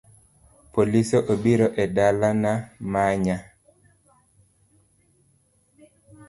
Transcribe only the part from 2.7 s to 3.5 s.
manya